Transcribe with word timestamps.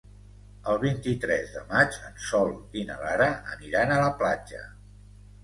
El 0.71 0.77
vint-i-tres 0.83 1.51
de 1.57 1.61
maig 1.73 1.99
en 2.07 2.17
Sol 2.29 2.49
i 2.81 2.87
na 2.89 2.97
Lara 3.03 3.29
aniran 3.59 3.95
a 3.95 4.01
la 4.07 4.11
platja. 4.25 4.65